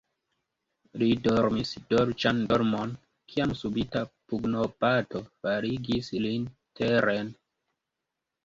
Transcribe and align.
Li 1.01 1.09
dormis 1.27 1.73
dolĉan 1.93 2.39
dormon, 2.53 2.95
kiam 3.33 3.53
subita 3.61 4.03
pugnobato 4.33 5.23
faligis 5.45 6.11
lin 6.27 6.49
teren. 6.81 7.31